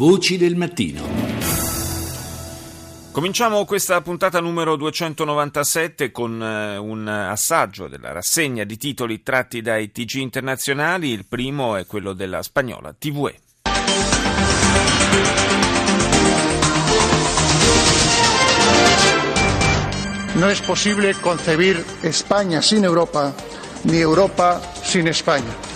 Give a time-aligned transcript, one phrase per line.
[0.00, 1.02] Voci del mattino.
[3.12, 9.92] Cominciamo questa puntata numero 297 con eh, un assaggio della rassegna di titoli tratti dai
[9.92, 11.10] TG internazionali.
[11.10, 13.40] Il primo è quello della spagnola TVE.
[20.36, 23.34] No es posible concebir España sin Europa,
[23.82, 25.69] ni Europa sin España.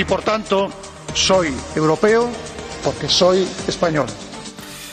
[0.00, 0.70] Y por tanto,
[1.12, 2.26] soy europeo
[2.82, 4.06] porque soy español.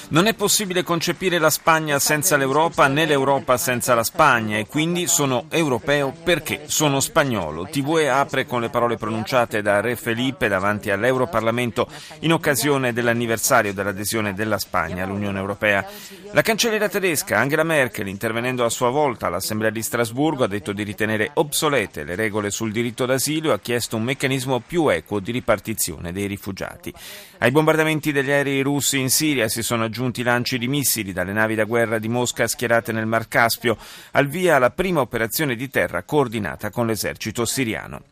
[0.09, 5.05] Non è possibile concepire la Spagna senza l'Europa né l'Europa senza la Spagna e quindi
[5.05, 7.67] sono europeo perché sono spagnolo.
[7.69, 11.89] TVE apre con le parole pronunciate da Re Felipe davanti all'Europarlamento
[12.19, 15.85] in occasione dell'anniversario dell'adesione della Spagna all'Unione Europea.
[16.31, 20.83] La cancelliera tedesca Angela Merkel, intervenendo a sua volta all'Assemblea di Strasburgo, ha detto di
[20.83, 25.33] ritenere obsolete le regole sul diritto d'asilo e ha chiesto un meccanismo più equo di
[25.33, 26.93] ripartizione dei rifugiati.
[27.39, 31.55] Ai bombardamenti degli aerei russi in Siria si sono aggiunti lanci di missili dalle navi
[31.55, 33.77] da guerra di Mosca schierate nel Mar Caspio,
[34.11, 38.03] al via la prima operazione di terra coordinata con l'esercito siriano.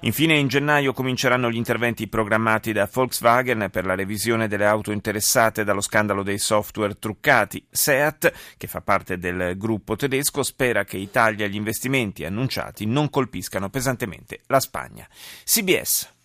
[0.00, 5.64] Infine in gennaio cominceranno gli interventi programmati da Volkswagen per la revisione delle auto interessate
[5.64, 7.64] dallo scandalo dei software truccati.
[7.68, 13.10] Seat, che fa parte del gruppo tedesco, spera che i tagli agli investimenti annunciati non
[13.10, 15.08] colpiscano pesantemente la Spagna.
[15.44, 16.16] CBS.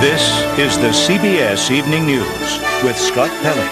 [0.00, 0.22] This
[0.56, 3.68] is the CBS Evening News with Scott Pelley.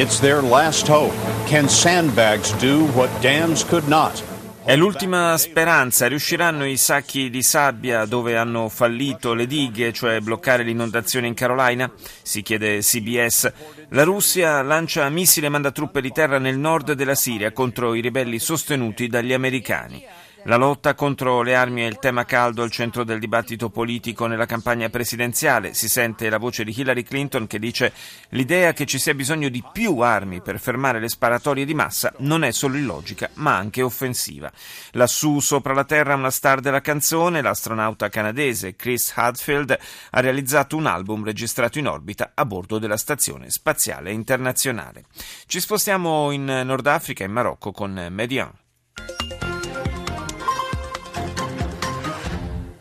[0.00, 1.12] It's their last hope.
[1.48, 4.22] Can sandbags do what dams could not?
[4.62, 10.62] È l'ultima speranza, riusciranno i sacchi di sabbia dove hanno fallito le dighe, cioè bloccare
[10.62, 11.90] l'inondazione in Carolina?
[12.22, 13.52] Si chiede CBS.
[13.88, 18.00] La Russia lancia missili e manda truppe di terra nel nord della Siria contro i
[18.00, 20.04] ribelli sostenuti dagli americani.
[20.46, 24.46] La lotta contro le armi è il tema caldo al centro del dibattito politico nella
[24.46, 25.74] campagna presidenziale.
[25.74, 27.92] Si sente la voce di Hillary Clinton che dice
[28.28, 32.44] l'idea che ci sia bisogno di più armi per fermare le sparatorie di massa non
[32.44, 34.48] è solo illogica ma anche offensiva.
[34.92, 39.76] Lassù sopra la terra una star della canzone, l'astronauta canadese Chris Hadfield
[40.10, 45.06] ha realizzato un album registrato in orbita a bordo della Stazione Spaziale Internazionale.
[45.46, 48.52] Ci spostiamo in Nord Africa in Marocco con Median.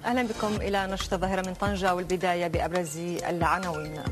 [0.05, 2.97] أهلا بكم إلى نشرة ظاهرة من طنجة والبداية بأبرز
[3.29, 4.03] العناوين.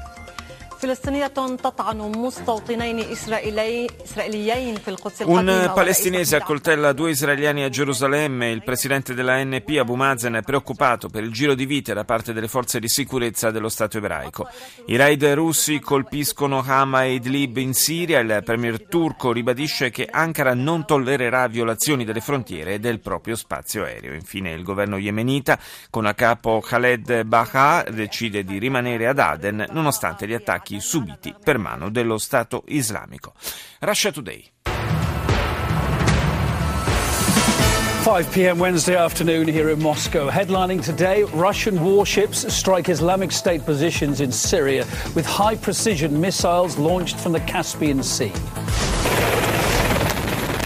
[5.32, 8.50] Un palestinese accoltella due israeliani a Gerusalemme.
[8.50, 12.34] Il presidente della NP, Abu Mazen, è preoccupato per il giro di vite da parte
[12.34, 14.50] delle forze di sicurezza dello Stato ebraico.
[14.88, 18.20] I raid russi colpiscono Hama e Idlib in Siria.
[18.20, 23.86] Il premier turco ribadisce che Ankara non tollererà violazioni delle frontiere e del proprio spazio
[23.86, 24.14] aereo.
[24.14, 25.58] Infine, il governo yemenita,
[25.90, 31.36] con a capo Khaled Baha, decide di rimanere ad Aden nonostante gli attacchi attacchi subiti
[31.44, 33.34] per mano dello Stato islamico.
[33.80, 34.52] Russia Today.
[38.04, 38.60] 5 p.m.
[38.60, 40.30] Wednesday afternoon here in Moscow.
[40.30, 44.86] Headlining today, Russian warships strike Islamic State positions in Syria
[45.16, 48.34] with high precision missiles launched from the Caspian Sea.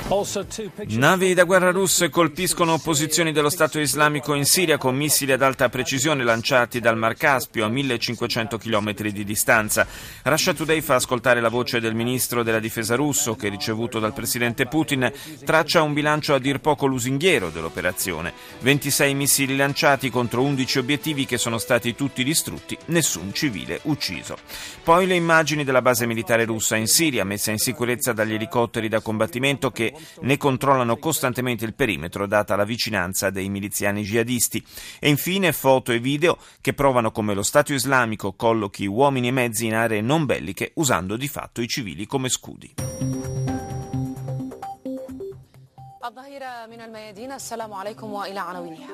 [0.09, 5.67] Navi da guerra russe colpiscono posizioni dello Stato islamico in Siria con missili ad alta
[5.67, 9.85] precisione lanciati dal Mar Caspio a 1500 km di distanza.
[10.23, 14.65] Russia Today fa ascoltare la voce del ministro della difesa russo che, ricevuto dal presidente
[14.65, 15.11] Putin,
[15.43, 18.31] traccia un bilancio a dir poco lusinghiero dell'operazione.
[18.61, 24.37] 26 missili lanciati contro 11 obiettivi che sono stati tutti distrutti, nessun civile ucciso.
[24.85, 29.01] Poi le immagini della base militare russa in Siria, messa in sicurezza dagli elicotteri da
[29.01, 34.64] combattimento che ne controllano costantemente il perimetro data la vicinanza dei miliziani jihadisti.
[34.98, 39.66] E infine foto e video che provano come lo Stato islamico collochi uomini e mezzi
[39.66, 42.74] in aree non belliche usando di fatto i civili come scudi.
[46.04, 48.88] الظهيرة من الميادين السلام عليكم وإلى عناوينها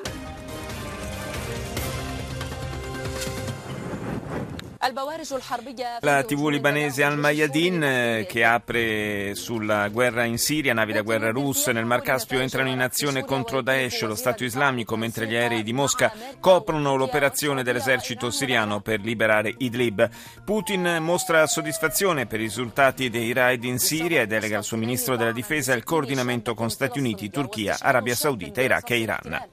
[6.00, 11.72] La TV libanese Al-Mayadin eh, che apre sulla guerra in Siria, navi da guerra russe
[11.72, 15.72] nel Mar Caspio entrano in azione contro Daesh, lo Stato islamico, mentre gli aerei di
[15.72, 20.06] Mosca coprono l'operazione dell'esercito siriano per liberare Idlib.
[20.44, 25.16] Putin mostra soddisfazione per i risultati dei raid in Siria e delega al suo ministro
[25.16, 29.48] della difesa il coordinamento con Stati Uniti, Turchia, Arabia Saudita, Iraq e Iran.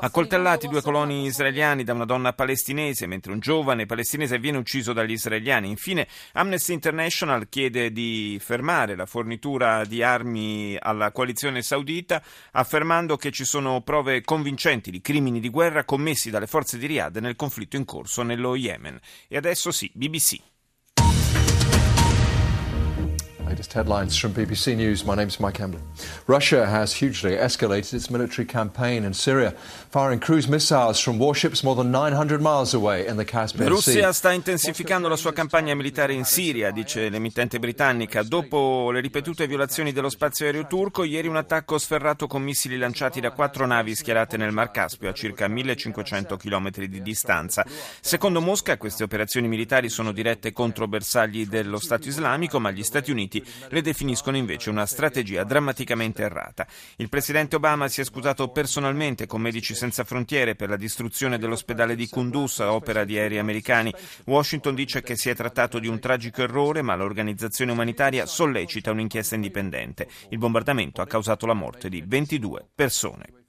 [0.00, 5.12] Accoltellati due coloni israeliani da una donna palestinese, mentre un giovane palestinese viene ucciso dagli
[5.12, 5.68] israeliani.
[5.68, 12.22] Infine, Amnesty International chiede di fermare la fornitura di armi alla coalizione saudita,
[12.52, 17.18] affermando che ci sono prove convincenti di crimini di guerra commessi dalle forze di Riyadh
[17.18, 18.98] nel conflitto in corso nello Yemen.
[19.28, 20.51] E adesso sì, BBC.
[23.52, 25.04] Latest headlines from BBC News.
[25.04, 25.80] My name is Mike Campbell.
[26.26, 29.52] Russia has hugely escalated its military campaign in Syria,
[29.90, 34.00] firing cruise missiles from warships more than 900 miles away in the Caspian Sea.
[34.00, 38.22] Russia sta intensificando la sua campagna militare in Siria, dice l'emittente britannica.
[38.22, 43.20] Dopo le ripetute violazioni dello spazio aereo turco, ieri un attacco sferrato con missili lanciati
[43.20, 47.66] da quattro navi schierate nel Mar Caspio a circa 1500 km di distanza.
[48.00, 53.10] Secondo Mosca queste operazioni militari sono dirette contro bersagli dello Stato islamico, ma gli Stati
[53.10, 56.66] Uniti le definiscono invece una strategia drammaticamente errata.
[56.96, 61.94] Il presidente Obama si è scusato personalmente con Medici Senza Frontiere per la distruzione dell'ospedale
[61.94, 63.92] di Kunduz, opera di aerei americani.
[64.24, 69.34] Washington dice che si è trattato di un tragico errore, ma l'organizzazione umanitaria sollecita un'inchiesta
[69.34, 70.08] indipendente.
[70.30, 73.41] Il bombardamento ha causato la morte di 22 persone.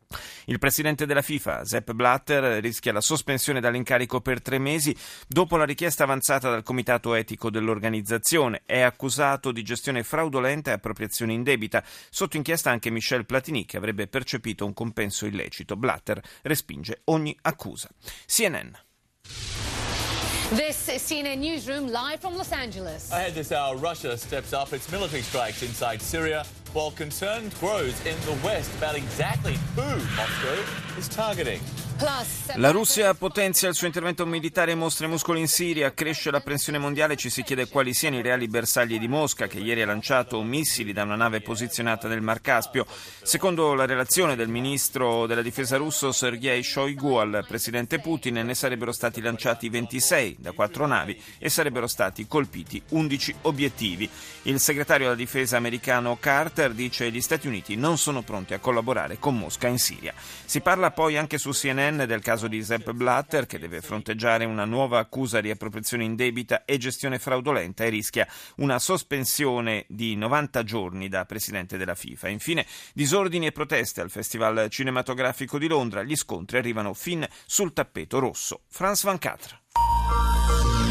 [0.46, 4.96] Il presidente della FIFA, Sepp Blatter, rischia la sospensione dall'incarico per tre mesi
[5.28, 8.62] dopo la richiesta avanzata dal comitato etico dell'organizzazione.
[8.66, 11.84] È accusato di gestione fraudolenta e appropriazione indebita.
[12.10, 15.76] Sotto inchiesta anche Michel Platini, che avrebbe percepito un compenso illecito.
[15.76, 17.90] Blatter respinge ogni accusa.
[18.26, 18.72] CNN.
[20.56, 23.10] This is CNN Newsroom live from Los Angeles.
[23.12, 28.20] Ahead this hour, Russia steps up its military strikes inside Syria, while concern grows in
[28.22, 29.82] the West about exactly who
[30.16, 31.60] Moscow is targeting.
[32.56, 36.42] La Russia potenzia il suo intervento militare e mostra i muscoli in Siria, cresce la
[36.42, 39.86] pressione mondiale, ci si chiede quali siano i reali bersagli di Mosca, che ieri ha
[39.86, 42.86] lanciato missili da una nave posizionata nel Mar Caspio.
[43.22, 48.92] Secondo la relazione del ministro della difesa russo Sergei Shoigu al presidente Putin, ne sarebbero
[48.92, 54.10] stati lanciati 26 da quattro navi e sarebbero stati colpiti 11 obiettivi.
[54.44, 58.60] Il segretario della difesa americano Carter dice che gli Stati Uniti non sono pronti a
[58.60, 60.14] collaborare con Mosca in Siria.
[60.46, 64.66] Si parla poi anche su CNN del caso di Sepp Blatter che deve fronteggiare una
[64.66, 71.08] nuova accusa di appropriazione indebita e gestione fraudolenta e rischia una sospensione di 90 giorni
[71.08, 72.30] da presidente della FIFA.
[72.30, 78.20] Infine, disordini e proteste al Festival cinematografico di Londra, gli scontri arrivano fin sul tappeto
[78.20, 78.62] rosso.
[78.68, 80.23] France 24.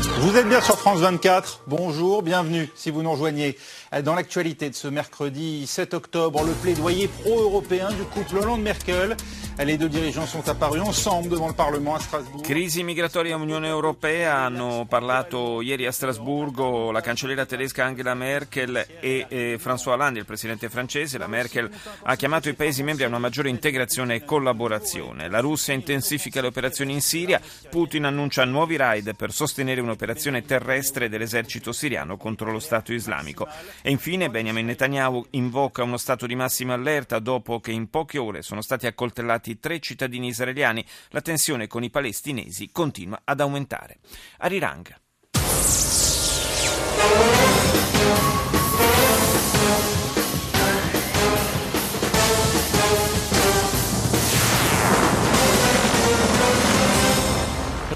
[0.02, 1.62] Vous êtes bien sur France 24.
[1.66, 3.56] Bonjour, bienvenue si vous nous rejoignez.
[4.04, 9.16] Dans l'actualité de ce mercredi 7 octobre, le plaidoyer pro-européen du couple Hollande-Merkel.
[9.58, 12.42] Les deux dirigeants sont apparus ensemble devant le Parlement a Strasbourg.
[12.42, 19.26] Crisi migratoria Unione Europea, hanno parlato ieri a Strasburgo la cancelliera tedesca Angela Merkel e
[19.28, 21.18] eh, François Hollande, il presidente francese.
[21.18, 21.70] La Merkel
[22.04, 25.28] ha chiamato i Paesi membri a una maggiore integrazione e collaborazione.
[25.28, 31.08] La Russia intensifica le operazioni in Siria, Putin annuncia nuovi raid per sostenere un'operazione terrestre
[31.08, 33.46] dell'esercito siriano contro lo Stato islamico.
[33.82, 38.42] E infine Benjamin Netanyahu invoca uno stato di massima allerta dopo che in poche ore
[38.42, 40.84] sono stati accoltellati tre cittadini israeliani.
[41.10, 43.98] La tensione con i palestinesi continua ad aumentare.
[44.38, 45.00] Arirang.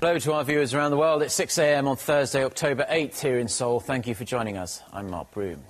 [0.07, 1.21] Hello to our viewers around the world.
[1.21, 1.89] It's 6 a.m.
[1.89, 3.81] on Thursday, October 8th here in Seoul.
[3.81, 4.81] Thank you for joining us.
[4.93, 5.65] I'm Mark Broom.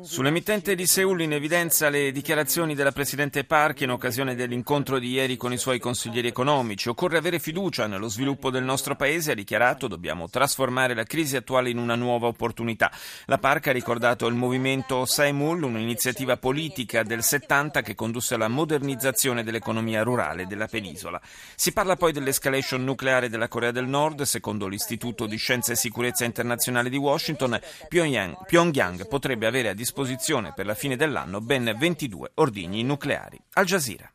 [0.00, 5.36] Sull'emittente di Seul in evidenza le dichiarazioni della Presidente Park in occasione dell'incontro di ieri
[5.36, 6.88] con i suoi consiglieri economici.
[6.88, 11.68] Occorre avere fiducia nello sviluppo del nostro Paese, ha dichiarato, dobbiamo trasformare la crisi attuale
[11.68, 12.90] in una nuova opportunità.
[13.26, 19.44] La Park ha ricordato il movimento Saemul, un'iniziativa politica del 70 che condusse alla modernizzazione
[19.44, 21.20] dell'economia rurale della penisola.
[21.54, 26.24] Si parla poi dell'escalation nucleare della Corea del Nord, secondo l'Istituto di Scienza e Sicurezza
[26.24, 27.58] Internazionale di Washington,
[27.88, 33.42] Pyongyang, Pyongyang potrebbe avere a disposizione per la fine dell'anno ben 22 ordigni nucleari.
[33.54, 34.08] Al Jazeera.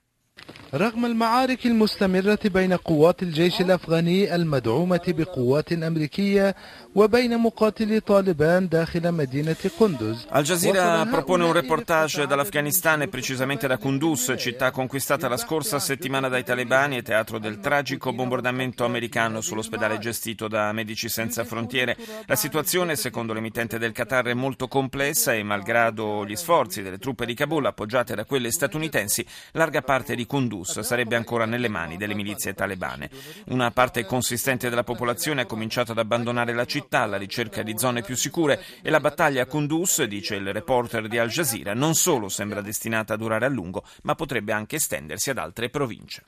[0.75, 6.55] رغم المعارك المستمرة بين قوات الجيش الأفغاني المدعومة بقوات أمريكية
[6.95, 13.77] وبين مقاتلي طالبان داخل مدينة قندوز Al Jazeera propone un reportage dall'Afghanistan e precisamente da
[13.77, 19.99] Kunduz, città conquistata la scorsa settimana dai talebani e teatro del tragico bombardamento americano sull'ospedale
[19.99, 21.99] gestito da Medici Senza Frontiere.
[22.25, 27.27] La situazione, secondo l'emittente del Qatar, è molto complessa e malgrado gli sforzi delle truppe
[27.27, 31.98] di Kabul appoggiate da quelle statunitensi, larga parte di Kunduz Kunduz sarebbe ancora nelle mani
[31.98, 33.10] delle milizie talebane.
[33.48, 38.02] Una parte consistente della popolazione ha cominciato ad abbandonare la città alla ricerca di zone
[38.02, 42.30] più sicure e la battaglia a Kunduz, dice il reporter di Al Jazeera, non solo
[42.30, 46.24] sembra destinata a durare a lungo, ma potrebbe anche estendersi ad altre province.